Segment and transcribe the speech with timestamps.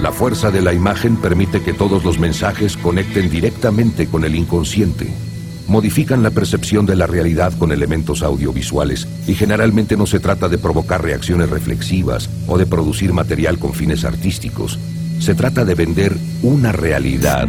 [0.00, 5.08] La fuerza de la imagen permite que todos los mensajes conecten directamente con el inconsciente.
[5.68, 10.58] Modifican la percepción de la realidad con elementos audiovisuales y generalmente no se trata de
[10.58, 14.78] provocar reacciones reflexivas o de producir material con fines artísticos.
[15.18, 17.48] Se trata de vender una realidad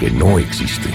[0.00, 0.88] que no existe.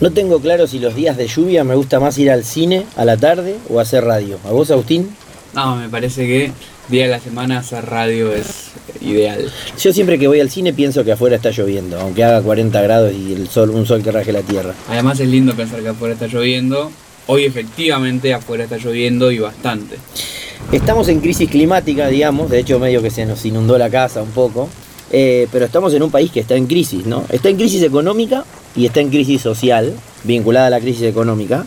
[0.00, 3.04] No tengo claro si los días de lluvia me gusta más ir al cine a
[3.04, 4.38] la tarde o hacer radio.
[4.44, 5.10] ¿A vos, Agustín?
[5.54, 6.52] No, me parece que
[6.88, 9.50] día de la semana hacer radio es ideal.
[9.78, 13.12] Yo siempre que voy al cine pienso que afuera está lloviendo, aunque haga 40 grados
[13.12, 14.74] y el sol, un sol que raje la tierra.
[14.88, 16.90] Además es lindo pensar que afuera está lloviendo.
[17.26, 19.96] Hoy efectivamente afuera está lloviendo y bastante.
[20.72, 24.30] Estamos en crisis climática, digamos, de hecho medio que se nos inundó la casa un
[24.30, 24.68] poco,
[25.10, 27.24] eh, pero estamos en un país que está en crisis, ¿no?
[27.30, 28.44] Está en crisis económica
[28.76, 31.64] y está en crisis social, vinculada a la crisis económica.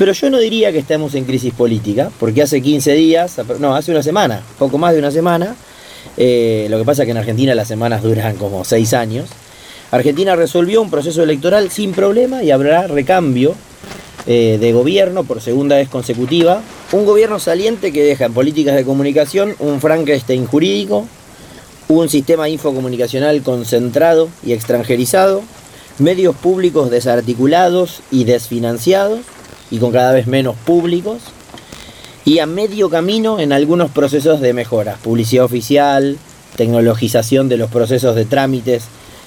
[0.00, 3.90] Pero yo no diría que estamos en crisis política, porque hace 15 días, no, hace
[3.90, 5.54] una semana, poco más de una semana,
[6.16, 9.28] eh, lo que pasa es que en Argentina las semanas duran como 6 años,
[9.90, 13.54] Argentina resolvió un proceso electoral sin problema y habrá recambio
[14.26, 16.62] eh, de gobierno por segunda vez consecutiva.
[16.92, 21.06] Un gobierno saliente que deja en políticas de comunicación un Frankenstein jurídico,
[21.88, 25.42] un sistema infocomunicacional concentrado y extranjerizado,
[25.98, 29.20] medios públicos desarticulados y desfinanciados,
[29.70, 31.20] y con cada vez menos públicos,
[32.24, 36.18] y a medio camino en algunos procesos de mejora, publicidad oficial,
[36.56, 38.84] tecnologización de los procesos de trámites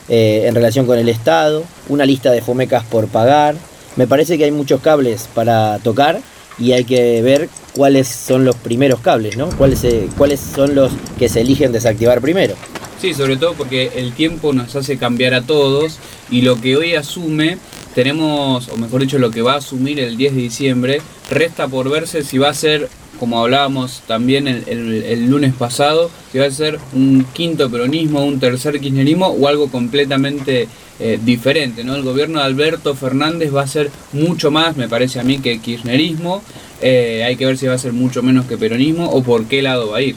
[0.09, 3.55] eh, en relación con el Estado, una lista de fomecas por pagar.
[3.95, 6.21] Me parece que hay muchos cables para tocar
[6.59, 9.49] y hay que ver cuáles son los primeros cables, ¿no?
[9.49, 9.85] ¿Cuáles,
[10.17, 12.55] cuáles son los que se eligen desactivar primero.
[13.01, 15.97] Sí, sobre todo porque el tiempo nos hace cambiar a todos
[16.29, 17.57] y lo que hoy asume
[17.93, 21.89] tenemos, o mejor dicho, lo que va a asumir el 10 de diciembre, resta por
[21.89, 26.79] verse si va a ser, como hablábamos también el, lunes pasado, si va a ser
[26.93, 30.67] un quinto peronismo, un tercer kirchnerismo o algo completamente
[30.99, 31.83] eh, diferente.
[31.83, 31.95] ¿no?
[31.95, 35.59] El gobierno de Alberto Fernández va a ser mucho más, me parece a mí, que
[35.59, 36.41] kirchnerismo.
[36.81, 39.61] Eh, hay que ver si va a ser mucho menos que peronismo o por qué
[39.61, 40.15] lado va a ir.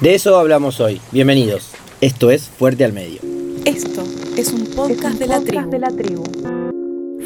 [0.00, 1.00] De eso hablamos hoy.
[1.10, 1.70] Bienvenidos.
[2.00, 3.20] Esto es Fuerte al Medio.
[3.64, 4.04] Esto
[4.36, 6.53] es un podcast, de, la de la tribu.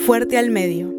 [0.08, 0.90] Fuerte al medio.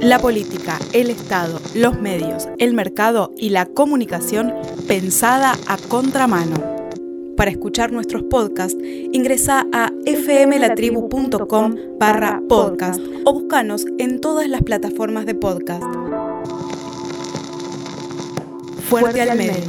[0.00, 4.54] La política, el Estado, los medios, el mercado y la comunicación
[4.86, 6.54] pensada a contramano.
[7.36, 8.78] Para escuchar nuestros podcasts,
[9.12, 15.82] ingresa a fmlatribu.com barra podcast o búscanos en todas las plataformas de podcast.
[18.88, 19.64] Fuerte, al medio.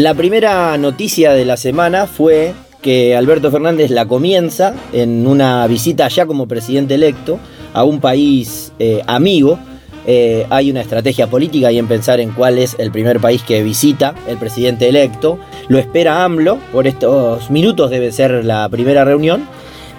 [0.00, 6.08] La primera noticia de la semana fue que Alberto Fernández la comienza en una visita
[6.08, 7.38] ya como presidente electo
[7.74, 9.58] a un país eh, amigo.
[10.06, 13.62] Eh, hay una estrategia política y en pensar en cuál es el primer país que
[13.62, 15.38] visita el presidente electo.
[15.68, 19.46] Lo espera AMLO, por estos minutos debe ser la primera reunión.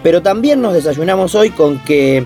[0.01, 2.25] Pero también nos desayunamos hoy con que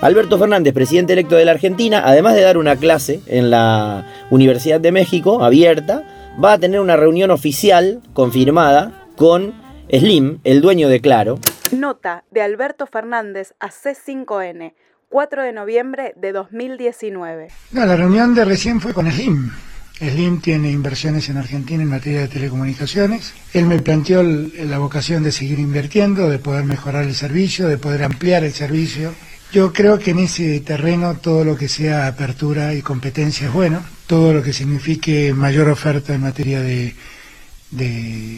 [0.00, 4.80] Alberto Fernández, presidente electo de la Argentina, además de dar una clase en la Universidad
[4.80, 6.04] de México abierta,
[6.42, 9.54] va a tener una reunión oficial confirmada con
[9.90, 11.38] Slim, el dueño de Claro.
[11.72, 14.74] Nota de Alberto Fernández a C5N,
[15.08, 17.48] 4 de noviembre de 2019.
[17.72, 19.50] la reunión de recién fue con Slim.
[19.98, 23.34] Slim tiene inversiones en Argentina en materia de telecomunicaciones.
[23.52, 28.04] Él me planteó la vocación de seguir invirtiendo, de poder mejorar el servicio, de poder
[28.04, 29.12] ampliar el servicio.
[29.52, 33.82] Yo creo que en ese terreno todo lo que sea apertura y competencia es bueno
[34.10, 36.96] todo lo que signifique mayor oferta en materia de,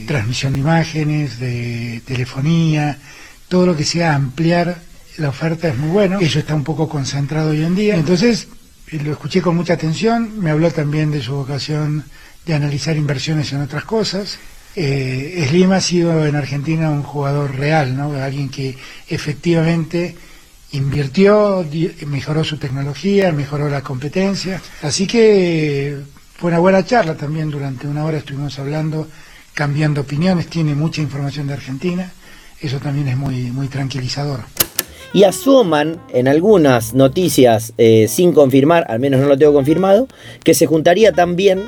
[0.06, 2.98] transmisión de imágenes, de telefonía,
[3.48, 4.82] todo lo que sea ampliar
[5.16, 6.20] la oferta es muy bueno.
[6.20, 7.94] Eso está un poco concentrado hoy en día.
[7.96, 8.48] Entonces,
[8.88, 12.04] eh, lo escuché con mucha atención, me habló también de su vocación
[12.44, 14.36] de analizar inversiones en otras cosas.
[14.76, 18.12] Eh, Slim ha sido en Argentina un jugador real, ¿no?
[18.12, 18.76] Alguien que
[19.08, 20.16] efectivamente
[20.72, 21.66] invirtió,
[22.06, 24.60] mejoró su tecnología, mejoró la competencia.
[24.82, 25.98] Así que
[26.36, 29.06] fue una buena charla también, durante una hora estuvimos hablando,
[29.54, 32.10] cambiando opiniones, tiene mucha información de Argentina,
[32.60, 34.40] eso también es muy, muy tranquilizador.
[35.14, 40.08] Y asoman en algunas noticias, eh, sin confirmar, al menos no lo tengo confirmado,
[40.42, 41.64] que se juntaría también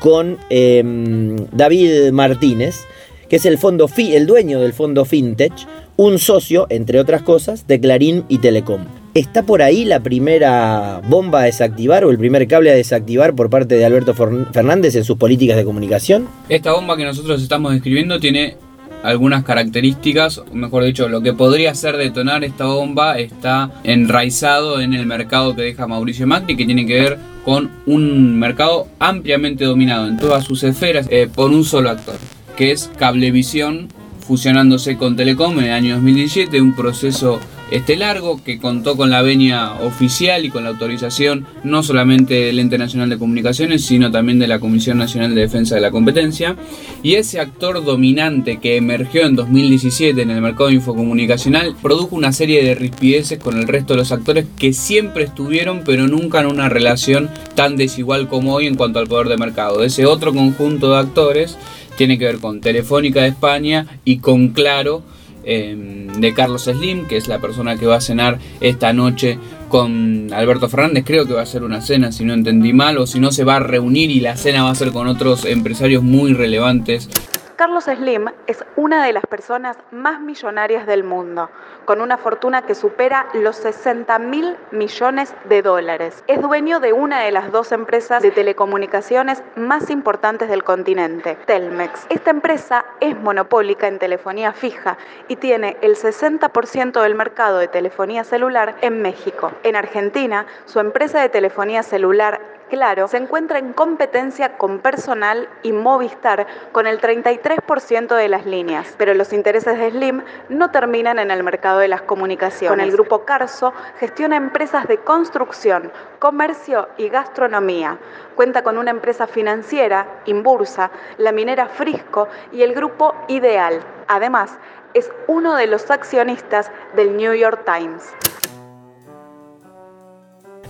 [0.00, 2.86] con em, David Martínez,
[3.28, 5.52] que es el, fondo el dueño del fondo FinTech,
[5.98, 8.82] un socio, entre otras cosas, de Clarín y Telecom.
[9.14, 13.50] ¿Está por ahí la primera bomba a desactivar o el primer cable a desactivar por
[13.50, 16.28] parte de Alberto Fernández en sus políticas de comunicación?
[16.48, 18.56] Esta bomba que nosotros estamos describiendo tiene
[19.02, 24.94] algunas características, o mejor dicho, lo que podría hacer detonar esta bomba está enraizado en
[24.94, 30.06] el mercado que deja Mauricio Macri, que tiene que ver con un mercado ampliamente dominado
[30.06, 32.16] en todas sus esferas eh, por un solo actor,
[32.56, 33.88] que es Cablevisión
[34.28, 37.40] fusionándose con Telecom en el año 2017, un proceso
[37.70, 42.58] este largo que contó con la venia oficial y con la autorización no solamente del
[42.58, 46.56] Ente Nacional de Comunicaciones, sino también de la Comisión Nacional de Defensa de la Competencia.
[47.02, 52.62] Y ese actor dominante que emergió en 2017 en el mercado infocomunicacional produjo una serie
[52.62, 56.68] de rispideces con el resto de los actores que siempre estuvieron, pero nunca en una
[56.68, 59.82] relación tan desigual como hoy en cuanto al poder de mercado.
[59.82, 61.58] Ese otro conjunto de actores
[61.98, 65.02] tiene que ver con Telefónica de España y con Claro
[65.50, 69.38] Em, de Carlos Slim, que es la persona que va a cenar esta noche
[69.70, 71.04] con Alberto Fernández.
[71.06, 73.44] Creo que va a ser una cena, si no entendí mal, o si no se
[73.44, 77.08] va a reunir y la cena va a ser con otros empresarios muy relevantes
[77.58, 81.50] Carlos Slim es una de las personas más millonarias del mundo,
[81.86, 86.22] con una fortuna que supera los 60 mil millones de dólares.
[86.28, 92.06] Es dueño de una de las dos empresas de telecomunicaciones más importantes del continente, Telmex.
[92.10, 94.96] Esta empresa es monopólica en telefonía fija
[95.26, 99.50] y tiene el 60% del mercado de telefonía celular en México.
[99.64, 105.72] En Argentina, su empresa de telefonía celular Claro, se encuentra en competencia con Personal y
[105.72, 111.30] Movistar con el 33% de las líneas, pero los intereses de Slim no terminan en
[111.30, 112.70] el mercado de las comunicaciones.
[112.70, 117.98] Con el grupo Carso gestiona empresas de construcción, comercio y gastronomía.
[118.34, 123.80] Cuenta con una empresa financiera, Inbursa, la minera Frisco y el grupo Ideal.
[124.08, 124.58] Además,
[124.92, 128.12] es uno de los accionistas del New York Times.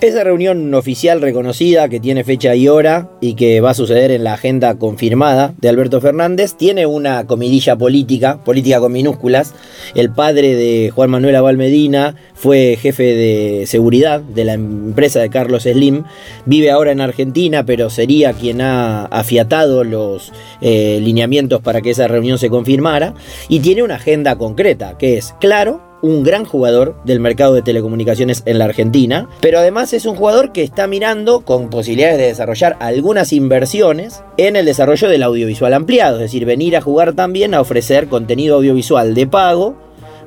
[0.00, 4.22] Esa reunión oficial reconocida que tiene fecha y hora y que va a suceder en
[4.22, 9.56] la agenda confirmada de Alberto Fernández tiene una comidilla política, política con minúsculas.
[9.96, 15.30] El padre de Juan Manuel Abal Medina fue jefe de seguridad de la empresa de
[15.30, 16.04] Carlos Slim,
[16.46, 22.06] vive ahora en Argentina, pero sería quien ha afiatado los eh, lineamientos para que esa
[22.06, 23.14] reunión se confirmara
[23.48, 28.42] y tiene una agenda concreta, que es, claro, un gran jugador del mercado de telecomunicaciones
[28.46, 32.76] en la Argentina, pero además es un jugador que está mirando con posibilidades de desarrollar
[32.80, 37.60] algunas inversiones en el desarrollo del audiovisual ampliado, es decir, venir a jugar también a
[37.60, 39.76] ofrecer contenido audiovisual de pago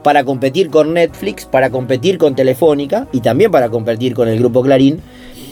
[0.04, 4.62] para competir con Netflix, para competir con Telefónica y también para competir con el grupo
[4.64, 5.00] Clarín.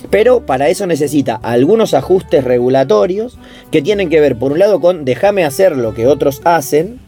[0.10, 3.38] Pero para eso necesita algunos ajustes regulatorios
[3.70, 7.00] que tienen que ver, por un lado, con déjame hacer lo que otros hacen,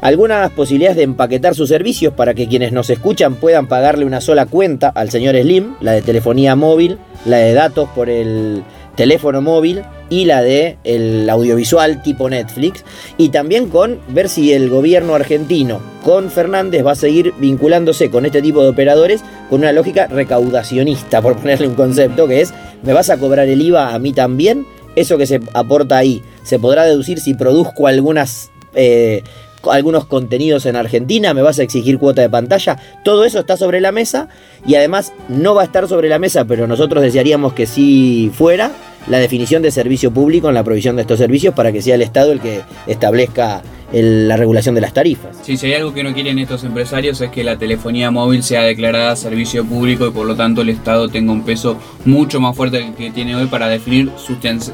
[0.00, 4.46] algunas posibilidades de empaquetar sus servicios para que quienes nos escuchan puedan pagarle una sola
[4.46, 8.62] cuenta al señor Slim, la de telefonía móvil, la de datos por el
[8.98, 12.84] teléfono móvil y la de el audiovisual tipo Netflix.
[13.16, 18.26] Y también con ver si el gobierno argentino con Fernández va a seguir vinculándose con
[18.26, 22.92] este tipo de operadores con una lógica recaudacionista por ponerle un concepto que es me
[22.92, 24.66] vas a cobrar el IVA a mí también
[24.96, 29.22] eso que se aporta ahí se podrá deducir si produzco algunas eh,
[29.70, 33.80] algunos contenidos en Argentina, me vas a exigir cuota de pantalla, todo eso está sobre
[33.80, 34.28] la mesa
[34.66, 38.72] y además no va a estar sobre la mesa, pero nosotros desearíamos que sí fuera
[39.08, 42.02] la definición de servicio público en la provisión de estos servicios para que sea el
[42.02, 45.36] Estado el que establezca la regulación de las tarifas.
[45.42, 48.62] Sí, si hay algo que no quieren estos empresarios es que la telefonía móvil sea
[48.62, 52.80] declarada servicio público y por lo tanto el Estado tenga un peso mucho más fuerte
[52.80, 54.10] del que tiene hoy para definir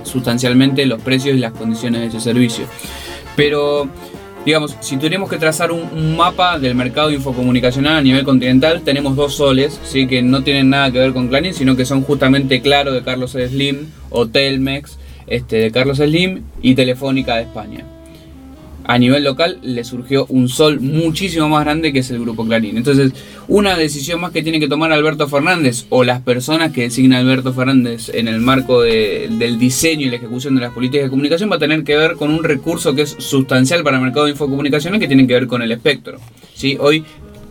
[0.02, 2.66] sustancialmente los precios y las condiciones de ese servicio.
[3.36, 3.88] Pero
[4.44, 9.34] digamos, si tuviéramos que trazar un, mapa del mercado infocomunicacional a nivel continental, tenemos dos
[9.34, 10.06] soles, ¿sí?
[10.06, 13.32] que no tienen nada que ver con Clarín, sino que son justamente Claro de Carlos
[13.32, 17.84] Slim o Telmex este, de Carlos Slim y Telefónica de España
[18.84, 22.76] a nivel local le surgió un sol muchísimo más grande que es el Grupo Clarín.
[22.76, 23.12] Entonces,
[23.48, 27.52] una decisión más que tiene que tomar Alberto Fernández o las personas que designa Alberto
[27.52, 31.56] Fernández en el marco del diseño y la ejecución de las políticas de comunicación va
[31.56, 35.00] a tener que ver con un recurso que es sustancial para el mercado de infocomunicaciones
[35.00, 36.18] que tiene que ver con el espectro.
[36.54, 36.76] ¿sí?
[36.78, 37.04] Hoy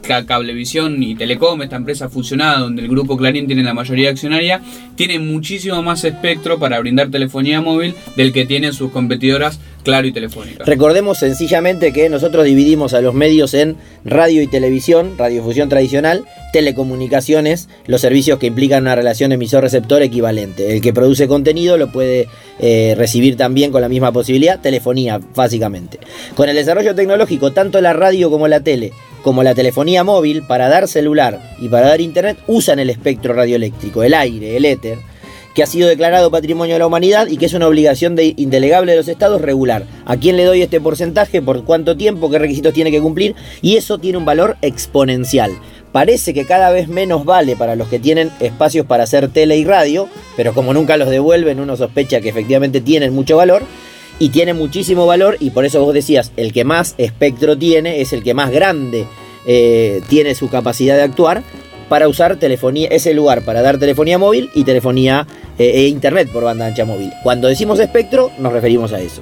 [0.04, 4.62] Cablevisión y Telecom, esta empresa fusionada donde el grupo Clarín tiene la mayoría accionaria,
[4.96, 10.12] tiene muchísimo más espectro para brindar telefonía móvil del que tienen sus competidoras Claro y
[10.12, 10.64] Telefónica.
[10.64, 13.76] Recordemos sencillamente que nosotros dividimos a los medios en
[14.06, 16.24] radio y televisión, radiofusión tradicional,
[16.54, 20.74] telecomunicaciones, los servicios que implican una relación emisor-receptor equivalente.
[20.74, 22.28] El que produce contenido lo puede
[22.60, 26.00] eh, recibir también con la misma posibilidad, telefonía básicamente.
[26.36, 30.68] Con el desarrollo tecnológico, tanto la radio como la tele como la telefonía móvil, para
[30.68, 35.00] dar celular y para dar internet, usan el espectro radioeléctrico, el aire, el éter.
[35.54, 38.92] Que ha sido declarado patrimonio de la humanidad y que es una obligación de, indelegable
[38.92, 39.86] de los estados regular.
[40.06, 41.42] ¿A quién le doy este porcentaje?
[41.42, 42.30] ¿Por cuánto tiempo?
[42.30, 43.36] ¿Qué requisitos tiene que cumplir?
[43.62, 45.52] Y eso tiene un valor exponencial.
[45.92, 49.64] Parece que cada vez menos vale para los que tienen espacios para hacer tele y
[49.64, 53.62] radio, pero como nunca los devuelven, uno sospecha que efectivamente tienen mucho valor
[54.18, 58.12] y tiene muchísimo valor y por eso vos decías, el que más espectro tiene es
[58.12, 59.06] el que más grande
[59.46, 61.44] eh, tiene su capacidad de actuar
[61.90, 66.44] para usar telefonía, ese lugar para dar telefonía móvil y telefonía eh, e internet por
[66.44, 67.12] banda ancha móvil.
[67.24, 69.22] Cuando decimos espectro nos referimos a eso.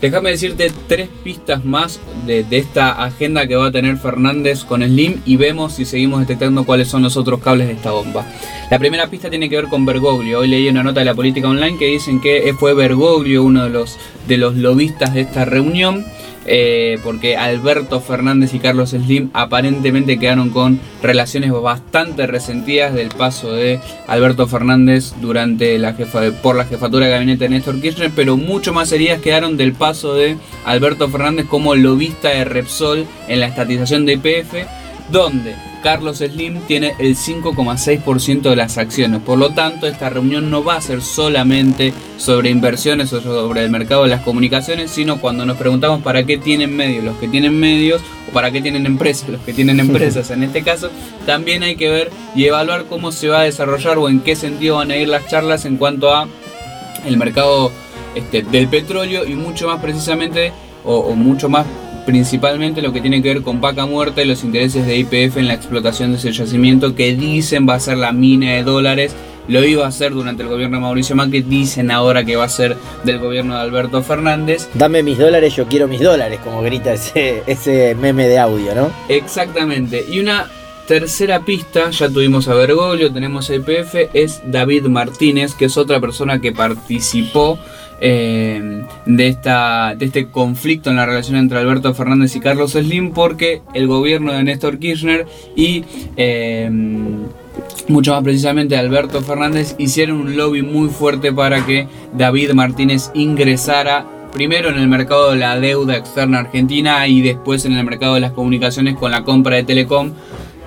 [0.00, 5.20] Déjame decirte tres pistas más de, esta agenda que va a tener Fernández con Slim
[5.26, 8.24] y vemos si seguimos detectando cuáles son los otros cables de esta bomba.
[8.70, 10.38] La primera pista tiene que ver con Bergoglio.
[10.38, 13.70] Hoy leí una nota de la política online que dicen que fue Bergoglio uno de
[13.70, 16.06] los, de los lobistas de esta reunión
[16.52, 23.52] eh, porque Alberto Fernández y Carlos Slim aparentemente quedaron con relaciones bastante resentidas del paso
[23.52, 23.78] de
[24.08, 28.72] Alberto Fernández durante la jefa por la jefatura de gabinete de Néstor Kirchner, pero mucho
[28.72, 34.04] más heridas quedaron del paso de Alberto Fernández como lobista de Repsol en la estatización
[34.04, 34.54] de IPF,
[35.12, 39.20] donde Carlos Slim tiene el 5,6% de las acciones.
[39.22, 43.70] Por lo tanto, esta reunión no va a ser solamente sobre inversiones o sobre el
[43.70, 47.58] mercado de las comunicaciones, sino cuando nos preguntamos para qué tienen medios los que tienen
[47.58, 50.90] medios o para qué tienen empresas los que tienen empresas en este caso,
[51.26, 54.76] también hay que ver y evaluar cómo se va a desarrollar o en qué sentido
[54.76, 56.28] van a ir las charlas en cuanto a
[57.06, 57.72] el mercado
[58.14, 60.52] este, del petróleo y mucho más precisamente
[60.84, 61.66] o mucho más
[62.10, 65.46] principalmente lo que tiene que ver con vaca muerta y los intereses de IPF en
[65.46, 69.14] la explotación de ese yacimiento que dicen va a ser la mina de dólares.
[69.46, 72.48] Lo iba a hacer durante el gobierno de Mauricio Macri, dicen ahora que va a
[72.48, 74.68] ser del gobierno de Alberto Fernández.
[74.74, 78.90] Dame mis dólares, yo quiero mis dólares, como grita ese, ese meme de audio, ¿no?
[79.08, 80.04] Exactamente.
[80.10, 80.50] Y una
[80.90, 86.00] tercera pista, ya tuvimos a Bergoglio, tenemos a IPF, es David Martínez, que es otra
[86.00, 87.60] persona que participó
[88.00, 93.12] eh, de, esta, de este conflicto en la relación entre Alberto Fernández y Carlos Slim
[93.12, 95.84] porque el gobierno de Néstor Kirchner y
[96.16, 96.68] eh,
[97.86, 104.04] mucho más precisamente Alberto Fernández hicieron un lobby muy fuerte para que David Martínez ingresara
[104.32, 108.20] primero en el mercado de la deuda externa argentina y después en el mercado de
[108.20, 110.14] las comunicaciones con la compra de Telecom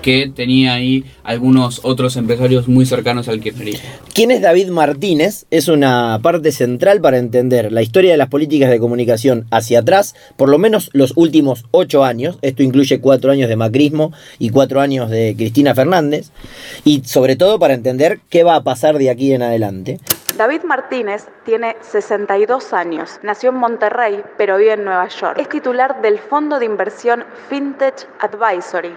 [0.04, 3.88] que tenía ahí algunos otros empresarios muy cercanos al kirchnerismo.
[4.12, 5.46] ¿Quién es David Martínez?
[5.50, 10.14] Es una parte central para entender la historia de las políticas de comunicación hacia atrás,
[10.36, 12.38] por lo menos los últimos ocho años.
[12.42, 16.32] Esto incluye cuatro años de macrismo y cuatro años de Cristina Fernández.
[16.84, 20.00] Y sobre todo para entender qué va a pasar de aquí en adelante.
[20.36, 25.38] David Martínez tiene 62 años, nació en Monterrey, pero vive en Nueva York.
[25.38, 28.92] Es titular del fondo de inversión Fintech Advisory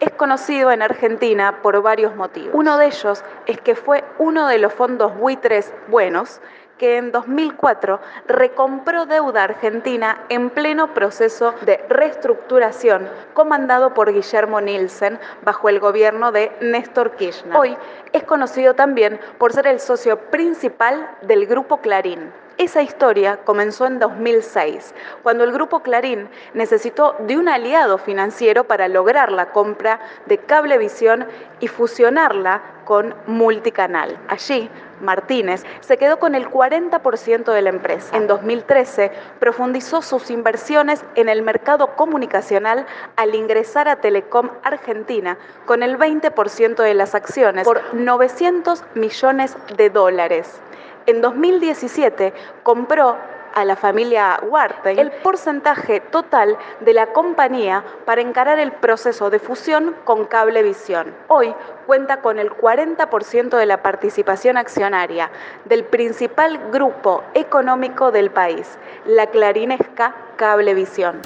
[0.00, 2.50] es conocido en Argentina por varios motivos.
[2.52, 6.40] Uno de ellos es que fue uno de los fondos buitres buenos
[6.78, 15.18] que en 2004 recompró deuda argentina en pleno proceso de reestructuración comandado por Guillermo Nielsen
[15.42, 17.56] bajo el gobierno de Néstor Kirchner.
[17.56, 17.76] Hoy
[18.12, 22.32] es conocido también por ser el socio principal del Grupo Clarín.
[22.58, 28.88] Esa historia comenzó en 2006, cuando el grupo Clarín necesitó de un aliado financiero para
[28.88, 31.28] lograr la compra de Cablevisión
[31.60, 34.18] y fusionarla con Multicanal.
[34.26, 34.68] Allí,
[35.00, 38.16] Martínez se quedó con el 40% de la empresa.
[38.16, 45.84] En 2013 profundizó sus inversiones en el mercado comunicacional al ingresar a Telecom Argentina con
[45.84, 50.60] el 20% de las acciones por 900 millones de dólares
[51.08, 53.16] en 2017 compró
[53.54, 59.38] a la familia Warten el porcentaje total de la compañía para encarar el proceso de
[59.38, 61.14] fusión con Cablevisión.
[61.28, 61.54] Hoy
[61.86, 65.30] cuenta con el 40% de la participación accionaria
[65.64, 71.22] del principal grupo económico del país, la clarinesca Cablevisión.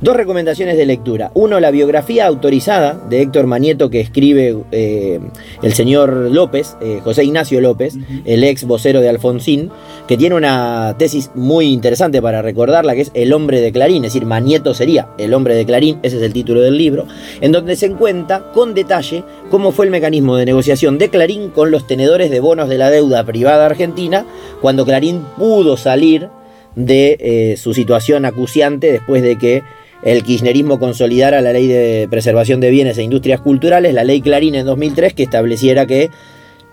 [0.00, 1.32] Dos recomendaciones de lectura.
[1.34, 5.18] Uno, la biografía autorizada de Héctor Manieto que escribe eh,
[5.62, 9.70] el señor López, eh, José Ignacio López, el ex vocero de Alfonsín,
[10.06, 14.12] que tiene una tesis muy interesante para recordarla, que es El hombre de Clarín, es
[14.12, 17.06] decir, Manieto sería el hombre de Clarín, ese es el título del libro,
[17.40, 21.72] en donde se encuentra con detalle cómo fue el mecanismo de negociación de Clarín con
[21.72, 24.24] los tenedores de bonos de la deuda privada argentina,
[24.60, 26.28] cuando Clarín pudo salir
[26.76, 29.62] de eh, su situación acuciante después de que
[30.02, 34.54] el kirchnerismo consolidara la ley de preservación de bienes e industrias culturales, la ley Clarín
[34.54, 36.10] en 2003, que estableciera que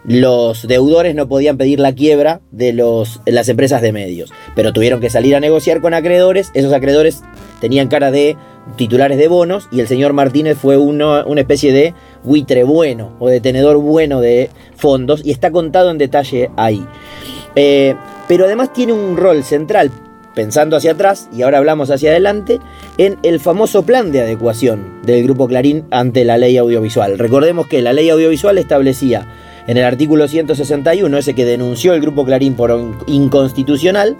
[0.08, 5.02] los deudores no podían pedir la quiebra de los, las empresas de medios, pero tuvieron
[5.02, 7.24] que salir a negociar con acreedores, esos acreedores
[7.60, 8.38] tenían cara de
[8.76, 13.42] titulares de bonos y el señor Martínez fue una especie de buitre bueno o de
[13.42, 16.86] tenedor bueno de fondos y está contado en detalle ahí.
[17.56, 17.96] Eh,
[18.28, 19.92] pero además tiene un rol central,
[20.36, 22.60] pensando hacia atrás y ahora hablamos hacia adelante,
[22.98, 27.18] en el famoso plan de adecuación del Grupo Clarín ante la ley audiovisual.
[27.18, 29.26] Recordemos que la ley audiovisual establecía
[29.68, 32.72] en el artículo 161, ese que denunció el Grupo Clarín por
[33.08, 34.16] inconstitucional,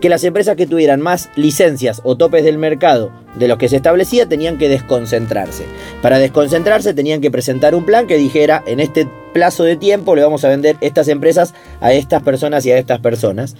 [0.00, 3.76] que las empresas que tuvieran más licencias o topes del mercado de los que se
[3.76, 5.64] establecía tenían que desconcentrarse.
[6.02, 10.22] Para desconcentrarse tenían que presentar un plan que dijera, en este plazo de tiempo le
[10.22, 13.56] vamos a vender estas empresas a estas personas y a estas personas.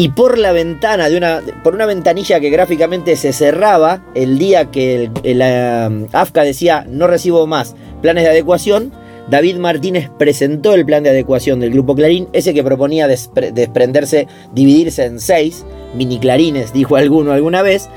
[0.00, 4.70] Y por la ventana de una, por una ventanilla que gráficamente se cerraba el día
[4.70, 8.92] que la AFCA decía no recibo más planes de adecuación,
[9.28, 15.04] David Martínez presentó el plan de adecuación del Grupo Clarín, ese que proponía desprenderse, dividirse
[15.04, 17.88] en seis, mini clarines, dijo alguno alguna vez.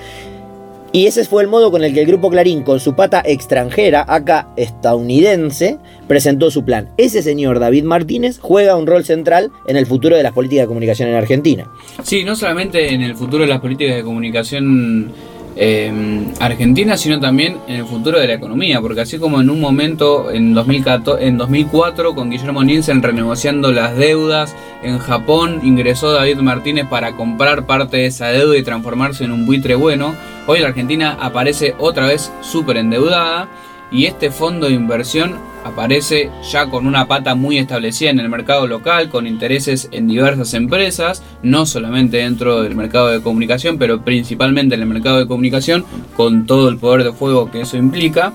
[0.94, 4.04] Y ese fue el modo con el que el Grupo Clarín, con su pata extranjera,
[4.06, 6.90] acá estadounidense, presentó su plan.
[6.98, 10.68] Ese señor David Martínez juega un rol central en el futuro de las políticas de
[10.68, 11.72] comunicación en Argentina.
[12.04, 15.14] Sí, no solamente en el futuro de las políticas de comunicación
[15.58, 19.60] Em, Argentina, sino también en el futuro de la economía, porque así como en un
[19.60, 26.38] momento en, 2014, en 2004 con Guillermo Nielsen renegociando las deudas, en Japón ingresó David
[26.38, 30.16] Martínez para comprar parte de esa deuda y transformarse en un buitre bueno,
[30.48, 33.50] hoy la Argentina aparece otra vez súper endeudada
[33.92, 38.68] y este fondo de inversión aparece ya con una pata muy establecida en el mercado
[38.68, 44.76] local, con intereses en diversas empresas, no solamente dentro del mercado de comunicación, pero principalmente
[44.76, 48.34] en el mercado de comunicación, con todo el poder de fuego que eso implica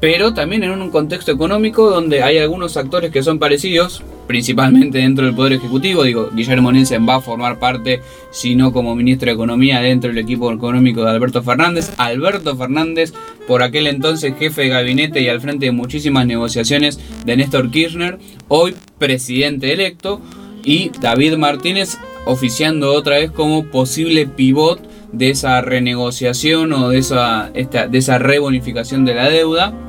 [0.00, 5.24] pero también en un contexto económico donde hay algunos actores que son parecidos, principalmente dentro
[5.24, 6.04] del Poder Ejecutivo.
[6.04, 10.18] Digo, Guillermo Nielsen va a formar parte, si no como ministro de Economía, dentro del
[10.18, 11.92] equipo económico de Alberto Fernández.
[11.96, 13.12] Alberto Fernández,
[13.48, 18.18] por aquel entonces jefe de gabinete y al frente de muchísimas negociaciones de Néstor Kirchner,
[18.46, 20.20] hoy presidente electo,
[20.62, 24.80] y David Martínez oficiando otra vez como posible pivot
[25.12, 29.87] de esa renegociación o de esa, de esa rebonificación de la deuda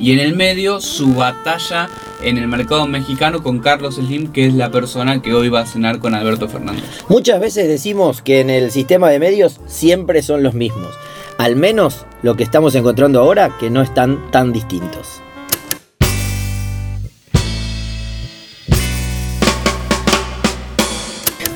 [0.00, 1.88] y en el medio su batalla
[2.22, 5.66] en el mercado mexicano con Carlos Slim, que es la persona que hoy va a
[5.66, 6.84] cenar con Alberto Fernández.
[7.08, 10.94] Muchas veces decimos que en el sistema de medios siempre son los mismos.
[11.38, 15.20] Al menos lo que estamos encontrando ahora que no están tan distintos.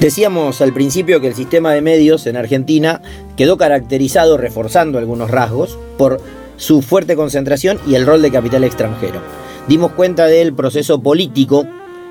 [0.00, 3.02] Decíamos al principio que el sistema de medios en Argentina
[3.36, 6.22] quedó caracterizado, reforzando algunos rasgos, por
[6.60, 9.20] su fuerte concentración y el rol de capital extranjero.
[9.66, 11.66] Dimos cuenta del proceso político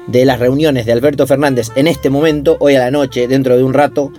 [0.07, 3.63] de las reuniones de Alberto Fernández en este momento, hoy a la noche, dentro de
[3.63, 4.11] un rato,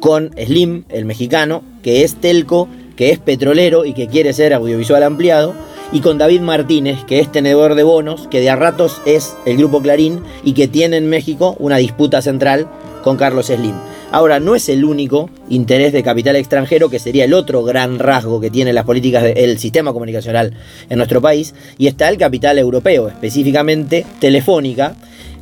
[0.00, 2.66] con Slim, el mexicano, que es telco,
[2.96, 5.54] que es petrolero y que quiere ser audiovisual ampliado,
[5.92, 9.58] y con David Martínez, que es tenedor de bonos, que de a ratos es el
[9.58, 12.68] grupo Clarín y que tiene en México una disputa central
[13.02, 13.74] con Carlos Slim.
[14.14, 18.40] Ahora, no es el único interés de capital extranjero, que sería el otro gran rasgo
[18.40, 20.54] que tiene las políticas del sistema comunicacional
[20.88, 24.94] en nuestro país, y está el capital europeo, específicamente Telefónica,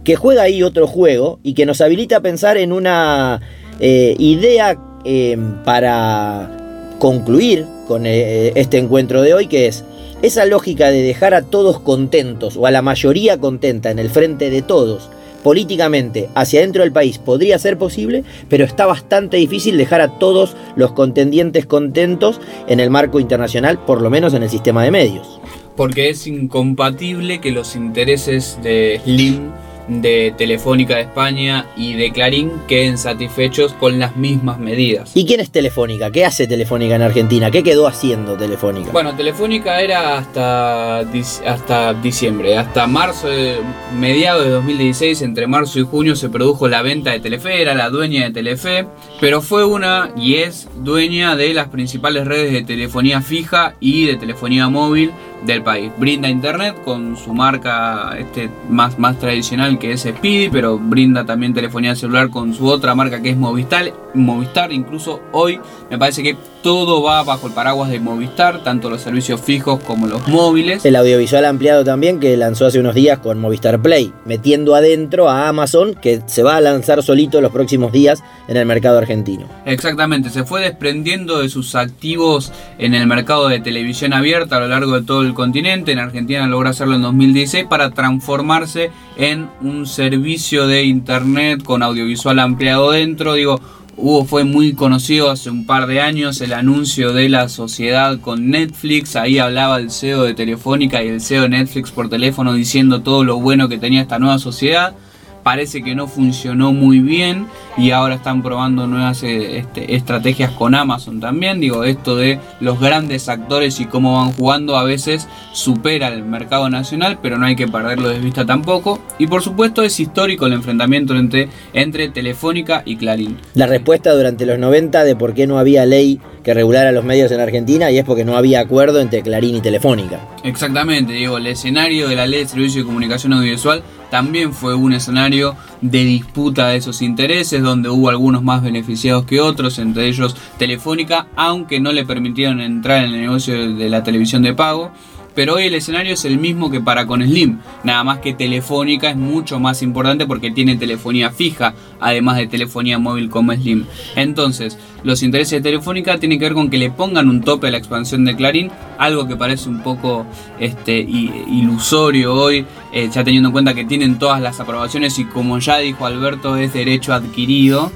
[0.04, 3.42] que juega ahí otro juego y que nos habilita a pensar en una
[3.78, 9.84] eh, idea eh, para concluir con eh, este encuentro de hoy, que es
[10.22, 14.48] esa lógica de dejar a todos contentos o a la mayoría contenta en el frente
[14.48, 15.10] de todos
[15.42, 20.56] políticamente hacia dentro del país podría ser posible, pero está bastante difícil dejar a todos
[20.76, 25.40] los contendientes contentos en el marco internacional, por lo menos en el sistema de medios.
[25.76, 29.50] Porque es incompatible que los intereses de Slim
[29.88, 35.12] de Telefónica de España y de Clarín queden satisfechos con las mismas medidas.
[35.14, 36.10] ¿Y quién es Telefónica?
[36.10, 37.50] ¿Qué hace Telefónica en Argentina?
[37.50, 38.90] ¿Qué quedó haciendo Telefónica?
[38.92, 41.00] Bueno, Telefónica era hasta,
[41.46, 43.56] hasta diciembre, hasta marzo, de,
[43.98, 47.90] mediados de 2016, entre marzo y junio se produjo la venta de Telefe, era la
[47.90, 48.86] dueña de Telefe,
[49.20, 54.16] pero fue una y es dueña de las principales redes de telefonía fija y de
[54.16, 55.12] telefonía móvil
[55.44, 55.92] del país.
[55.98, 61.54] Brinda internet con su marca este, más, más tradicional que es Speedy, pero brinda también
[61.54, 63.92] telefonía celular con su otra marca que es Movistar.
[64.14, 69.00] Movistar, incluso hoy me parece que todo va bajo el paraguas de Movistar, tanto los
[69.00, 70.84] servicios fijos como los móviles.
[70.84, 75.48] El audiovisual ampliado también que lanzó hace unos días con Movistar Play, metiendo adentro a
[75.48, 79.46] Amazon que se va a lanzar solito los próximos días en el mercado argentino.
[79.64, 84.68] Exactamente, se fue desprendiendo de sus activos en el mercado de televisión abierta a lo
[84.68, 85.92] largo de todo el continente.
[85.92, 92.38] En Argentina logró hacerlo en 2016 para transformarse en un servicio de internet con audiovisual
[92.38, 93.34] ampliado dentro.
[93.34, 93.60] Digo,
[93.94, 98.48] Hubo, fue muy conocido hace un par de años el anuncio de la sociedad con
[98.48, 99.16] Netflix.
[99.16, 103.22] Ahí hablaba el CEO de Telefónica y el CEO de Netflix por teléfono diciendo todo
[103.22, 104.94] lo bueno que tenía esta nueva sociedad
[105.42, 110.74] parece que no funcionó muy bien y ahora están probando nuevas eh, este, estrategias con
[110.74, 111.60] Amazon también.
[111.60, 116.68] Digo, esto de los grandes actores y cómo van jugando a veces supera el mercado
[116.68, 119.00] nacional, pero no hay que perderlo de vista tampoco.
[119.18, 123.38] Y por supuesto es histórico el enfrentamiento entre, entre Telefónica y Clarín.
[123.54, 127.30] La respuesta durante los 90 de por qué no había ley que regulara los medios
[127.30, 130.20] en Argentina y es porque no había acuerdo entre Clarín y Telefónica.
[130.42, 134.92] Exactamente, digo, el escenario de la ley de servicio de comunicación audiovisual también fue un
[134.92, 140.36] escenario de disputa de esos intereses, donde hubo algunos más beneficiados que otros, entre ellos
[140.58, 144.92] Telefónica, aunque no le permitieron entrar en el negocio de la televisión de pago
[145.34, 149.10] pero hoy el escenario es el mismo que para con Slim, nada más que Telefónica
[149.10, 153.84] es mucho más importante porque tiene telefonía fija, además de telefonía móvil como Slim.
[154.16, 157.70] Entonces, los intereses de Telefónica tienen que ver con que le pongan un tope a
[157.70, 160.26] la expansión de Clarín, algo que parece un poco
[160.60, 165.58] este, ilusorio hoy, eh, ya teniendo en cuenta que tienen todas las aprobaciones y como
[165.58, 167.90] ya dijo Alberto es derecho adquirido.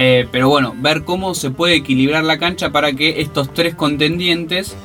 [0.00, 4.76] Eh, pero bueno, ver cómo se puede equilibrar la cancha para que estos tres contendientes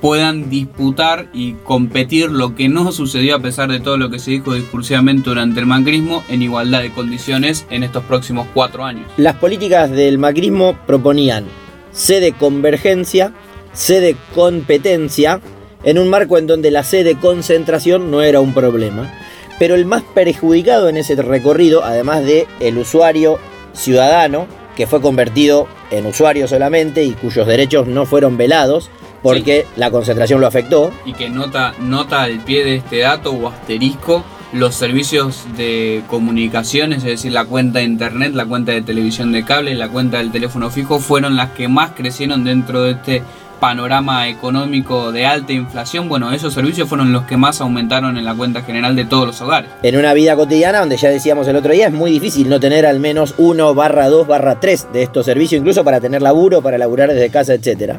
[0.00, 4.30] puedan disputar y competir lo que no sucedió a pesar de todo lo que se
[4.30, 9.10] dijo discursivamente durante el macrismo en igualdad de condiciones en estos próximos cuatro años.
[9.16, 11.44] Las políticas del macrismo proponían
[11.92, 13.32] C de convergencia,
[13.72, 15.40] C de competencia,
[15.84, 19.12] en un marco en donde la C de concentración no era un problema.
[19.58, 23.38] Pero el más perjudicado en ese recorrido, además de el usuario
[23.72, 28.90] ciudadano, que fue convertido en usuario solamente y cuyos derechos no fueron velados,
[29.22, 30.90] porque la concentración lo afectó.
[31.04, 36.98] Y que nota, nota al pie de este dato o asterisco los servicios de comunicaciones,
[36.98, 40.32] es decir, la cuenta de internet, la cuenta de televisión de cable, la cuenta del
[40.32, 43.22] teléfono fijo, fueron las que más crecieron dentro de este
[43.60, 48.34] panorama económico de alta inflación, bueno, esos servicios fueron los que más aumentaron en la
[48.34, 49.70] cuenta general de todos los hogares.
[49.82, 52.86] En una vida cotidiana, donde ya decíamos el otro día, es muy difícil no tener
[52.86, 56.78] al menos 1 barra 2 barra 3 de estos servicios, incluso para tener laburo, para
[56.78, 57.94] laburar desde casa, etc.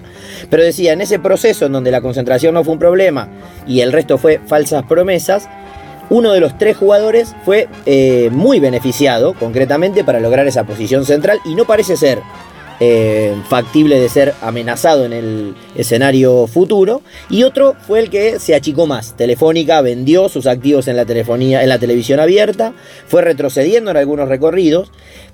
[0.50, 3.28] Pero decía, en ese proceso en donde la concentración no fue un problema
[3.67, 5.50] y el resto fue falsas promesas,
[6.10, 11.39] uno de los tres jugadores fue eh, muy beneficiado, concretamente, para lograr esa posición central
[11.45, 12.19] y no parece ser
[12.79, 17.01] eh, factible de ser amenazado en el escenario futuro.
[17.29, 19.15] Y otro fue el que se achicó más.
[19.17, 22.73] Telefónica vendió sus activos en la telefonía, en la televisión abierta,
[23.07, 24.91] fue retrocediendo en algunos recorridos,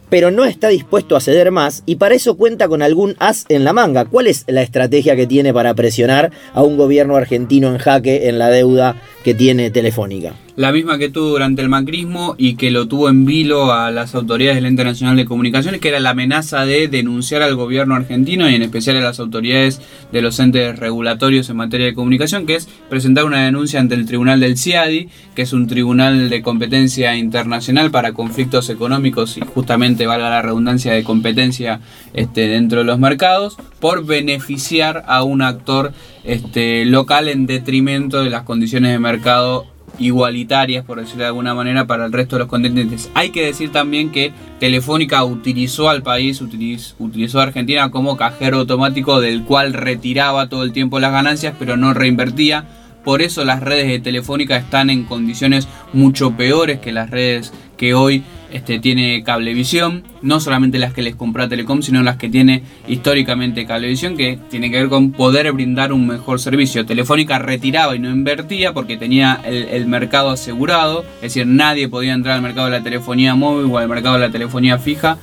[0.10, 3.64] pero no está dispuesto a ceder más y para eso cuenta con algún as en
[3.64, 4.06] la manga.
[4.06, 8.40] ¿Cuál es la estrategia que tiene para presionar a un gobierno argentino en jaque en
[8.40, 10.36] la deuda que tiene Telefónica?
[10.56, 14.16] La misma que tuvo durante el macrismo y que lo tuvo en vilo a las
[14.16, 18.50] autoridades del Ente Nacional de Comunicaciones, que era la amenaza de denunciar al gobierno argentino
[18.50, 22.56] y en especial a las autoridades de los entes regulatorios en materia de comunicación, que
[22.56, 27.16] es presentar una denuncia ante el Tribunal del CIADI, que es un tribunal de competencia
[27.18, 31.82] internacional para conflictos económicos y justamente valga la redundancia de competencia
[32.14, 35.92] este, dentro de los mercados, por beneficiar a un actor
[36.24, 41.88] este, local en detrimento de las condiciones de mercado igualitarias, por decirlo de alguna manera,
[41.88, 43.10] para el resto de los contendientes.
[43.14, 49.22] Hay que decir también que Telefónica utilizó al país, utilizó, a Argentina como cajero automático
[49.22, 52.66] del cual retiraba todo el tiempo las ganancias, pero no reinvertía.
[53.04, 57.94] Por eso las redes de Telefónica están en condiciones mucho peores que las redes que
[57.94, 62.64] hoy este, tiene Cablevisión, no solamente las que les compra Telecom, sino las que tiene
[62.88, 66.86] históricamente Cablevisión, que tiene que ver con poder brindar un mejor servicio.
[66.86, 72.14] Telefónica retiraba y no invertía porque tenía el, el mercado asegurado, es decir, nadie podía
[72.14, 75.18] entrar al mercado de la telefonía móvil o al mercado de la telefonía fija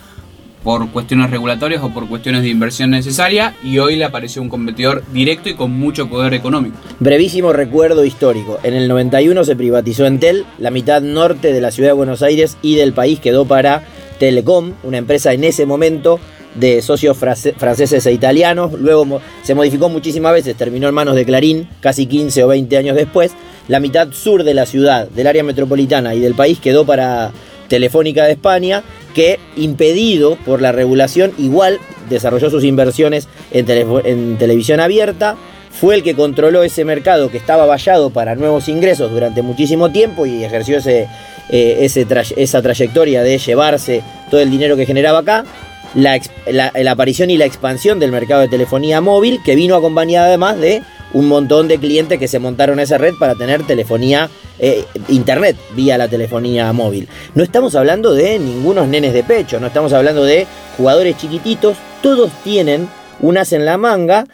[0.63, 5.03] por cuestiones regulatorias o por cuestiones de inversión necesaria y hoy le apareció un competidor
[5.13, 6.77] directo y con mucho poder económico.
[7.01, 8.59] Brevísimo recuerdo histórico.
[8.63, 12.57] En el 91 se privatizó Entel, la mitad norte de la ciudad de Buenos Aires
[12.63, 13.85] y del país quedó para
[14.19, 16.21] Telecom, una empresa en ese momento
[16.55, 18.73] de socios franceses e italianos.
[18.75, 22.97] Luego se modificó muchísimas veces, terminó en manos de Clarín casi 15 o 20 años
[22.97, 23.33] después.
[23.69, 27.33] La mitad sur de la ciudad, del área metropolitana y del país quedó para
[27.73, 28.83] Telefónica de España
[29.15, 31.79] que impedido por la regulación igual
[32.11, 35.37] desarrolló sus inversiones en, televisión abierta,
[35.71, 40.27] fue el que controló ese mercado que estaba vallado para nuevos ingresos durante muchísimo tiempo
[40.27, 41.09] y ejerció ese,
[41.49, 41.89] eh,
[42.37, 45.47] esa trayectoria de llevarse todo el dinero que generaba acá.
[45.95, 50.59] La, la, aparición y la expansión del mercado de telefonía móvil, que vino acompañada además
[50.59, 50.83] de
[51.15, 55.99] un montón de clientes que se montaron esa red para tener telefonía, eh, internet vía
[55.99, 57.09] la telefonía móvil.
[57.35, 60.47] No estamos hablando de ningunos nenes de pecho, no estamos hablando de
[60.77, 62.89] jugadores chiquititos, todos tienen
[63.21, 64.27] unas en la manga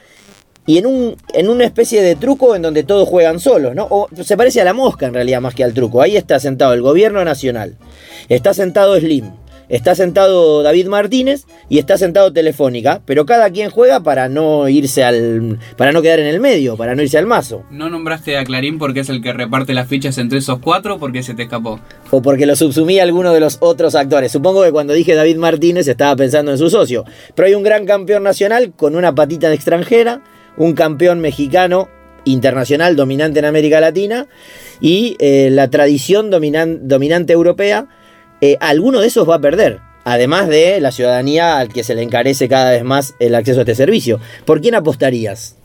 [0.67, 3.87] y en, un, en una especie de truco en donde todos juegan solos, ¿no?
[3.91, 6.03] O se parece a la mosca en realidad más que al truco.
[6.03, 7.77] Ahí está sentado el gobierno nacional,
[8.29, 9.33] está sentado Slim,
[9.69, 15.05] está sentado David Martínez y está sentado Telefónica, pero cada quien juega para no irse
[15.05, 17.65] al para no quedar en el medio, para no irse al mazo.
[17.71, 21.23] No nombraste a Clarín porque es el que reparte las fichas entre esos cuatro porque
[21.23, 21.81] se te escapó.
[22.11, 24.33] O porque lo subsumía alguno de los otros actores.
[24.33, 27.05] Supongo que cuando dije David Martínez estaba pensando en su socio.
[27.35, 30.23] Pero hay un gran campeón nacional con una patita de extranjera
[30.59, 31.89] un campeón mexicano
[32.25, 34.27] internacional dominante en América Latina
[34.81, 37.87] y eh, la tradición dominante europea,
[38.41, 39.81] eh, alguno de esos va a perder.
[40.05, 43.63] Además de la ciudadanía al que se le encarece cada vez más el acceso a
[43.63, 44.21] este servicio.
[44.47, 45.59] ¿Por quién apostarías?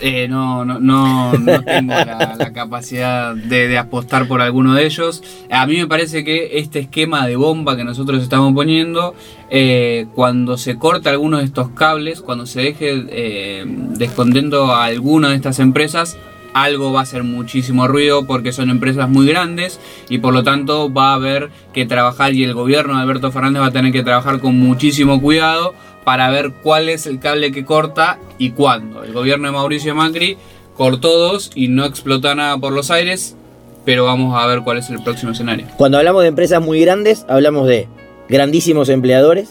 [0.00, 1.32] Eh, no, no, no,
[1.64, 5.22] tengo la, capacidad de, apostar por alguno de ellos.
[5.50, 9.14] A mí me parece que este esquema de bomba que nosotros estamos poniendo,
[9.50, 15.30] eh, cuando se corta alguno de estos cables, cuando se deje eh, descontento a alguna
[15.30, 16.18] de estas empresas,
[16.54, 20.92] algo va a hacer muchísimo ruido porque son empresas muy grandes y por lo tanto
[20.92, 24.02] va a haber que trabajar y el gobierno de Alberto Fernández va a tener que
[24.02, 29.04] trabajar con muchísimo cuidado para ver cuál es el cable que corta y cuándo.
[29.04, 30.38] El gobierno de Mauricio Macri
[30.76, 33.36] cortó dos y no explotó nada por los aires,
[33.84, 35.66] pero vamos a ver cuál es el próximo escenario.
[35.76, 37.88] Cuando hablamos de empresas muy grandes, hablamos de
[38.28, 39.50] grandísimos empleadores,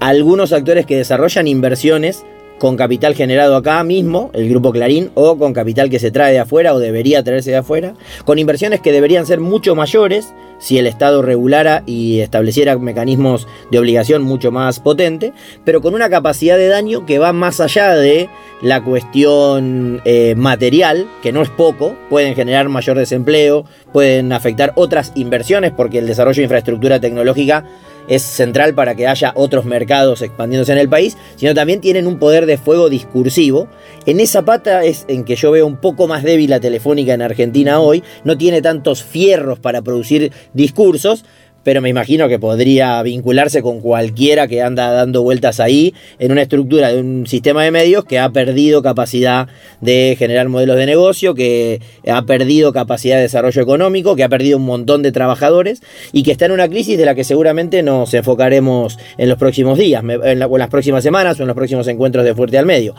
[0.00, 2.24] algunos actores que desarrollan inversiones
[2.58, 6.38] con capital generado acá mismo, el grupo Clarín, o con capital que se trae de
[6.38, 10.86] afuera o debería traerse de afuera, con inversiones que deberían ser mucho mayores si el
[10.86, 15.32] Estado regulara y estableciera mecanismos de obligación mucho más potente,
[15.64, 18.28] pero con una capacidad de daño que va más allá de
[18.62, 25.12] la cuestión eh, material, que no es poco, pueden generar mayor desempleo, pueden afectar otras
[25.14, 27.64] inversiones porque el desarrollo de infraestructura tecnológica
[28.08, 32.18] es central para que haya otros mercados expandiéndose en el país, sino también tienen un
[32.18, 33.68] poder de fuego discursivo.
[34.06, 37.22] En esa pata es en que yo veo un poco más débil la telefónica en
[37.22, 41.24] Argentina hoy, no tiene tantos fierros para producir discursos,
[41.66, 46.42] pero me imagino que podría vincularse con cualquiera que anda dando vueltas ahí en una
[46.42, 49.48] estructura de un sistema de medios que ha perdido capacidad
[49.80, 54.58] de generar modelos de negocio, que ha perdido capacidad de desarrollo económico, que ha perdido
[54.58, 58.14] un montón de trabajadores y que está en una crisis de la que seguramente nos
[58.14, 62.24] enfocaremos en los próximos días, en, en las próximas semanas o en los próximos encuentros
[62.24, 62.94] de Fuerte al Medio.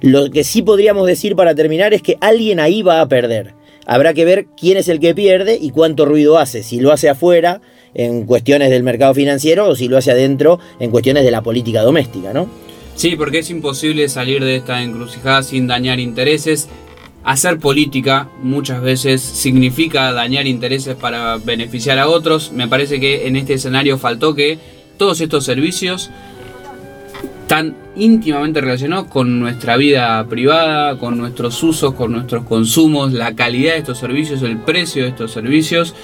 [0.00, 3.54] Lo que sí podríamos decir para terminar es que alguien ahí va a perder.
[3.86, 6.64] Habrá que ver quién es el que pierde y cuánto ruido hace.
[6.64, 7.62] Si lo hace afuera,
[7.98, 11.82] en cuestiones del mercado financiero o si lo hace adentro en cuestiones de la política
[11.82, 12.48] doméstica, ¿no?
[12.94, 16.68] Sí, porque es imposible salir de esta encrucijada sin dañar intereses.
[17.24, 22.52] Hacer política muchas veces significa dañar intereses para beneficiar a otros.
[22.52, 24.58] Me parece que en este escenario faltó que
[24.96, 26.10] todos estos servicios
[27.42, 33.72] están íntimamente relacionados con nuestra vida privada, con nuestros usos, con nuestros consumos, la calidad
[33.72, 35.94] de estos servicios, el precio de estos servicios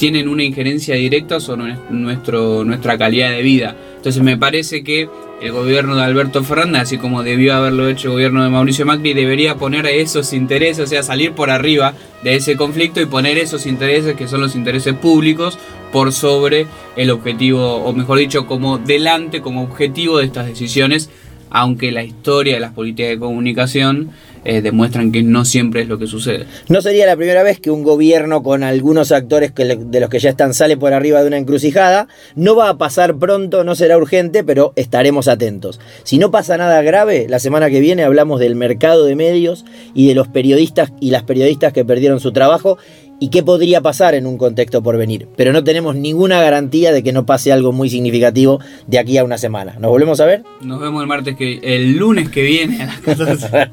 [0.00, 3.76] tienen una injerencia directa sobre nuestro, nuestra calidad de vida.
[3.96, 5.10] Entonces me parece que
[5.42, 9.12] el gobierno de Alberto Fernández, así como debió haberlo hecho el gobierno de Mauricio Macri,
[9.12, 11.92] debería poner esos intereses, o sea, salir por arriba
[12.24, 15.58] de ese conflicto y poner esos intereses que son los intereses públicos
[15.92, 21.10] por sobre el objetivo, o mejor dicho, como delante, como objetivo de estas decisiones,
[21.50, 24.12] aunque la historia de las políticas de comunicación
[24.44, 26.46] eh, demuestran que no siempre es lo que sucede.
[26.68, 30.30] No sería la primera vez que un gobierno con algunos actores de los que ya
[30.30, 32.08] están sale por arriba de una encrucijada.
[32.34, 35.80] No va a pasar pronto, no será urgente, pero estaremos atentos.
[36.04, 40.08] Si no pasa nada grave, la semana que viene hablamos del mercado de medios y
[40.08, 42.78] de los periodistas y las periodistas que perdieron su trabajo
[43.20, 45.28] y qué podría pasar en un contexto por venir.
[45.36, 49.24] Pero no tenemos ninguna garantía de que no pase algo muy significativo de aquí a
[49.24, 49.76] una semana.
[49.78, 50.42] ¿Nos volvemos a ver?
[50.62, 53.70] Nos vemos el martes que el lunes que viene a las 14.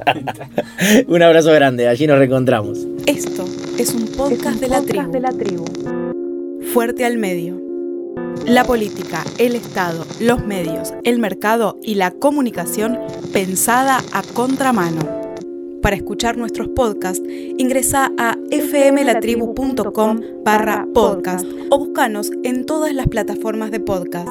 [1.07, 2.79] un abrazo grande, allí nos reencontramos.
[3.05, 3.45] Esto
[3.79, 5.65] es un podcast, de, la de la tribu.
[6.73, 7.61] Fuerte al medio.
[8.45, 12.99] La política, el Estado, los medios, el mercado y la comunicación
[13.33, 15.26] pensada a contramano.
[15.81, 17.23] Para escuchar nuestros podcasts,
[17.57, 24.29] ingresa a fmlatribu.com barra podcast o búscanos en todas las plataformas de podcast.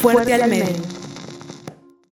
[0.00, 1.03] Fuerte, al medio.